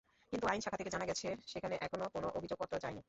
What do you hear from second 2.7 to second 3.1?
যায়নি।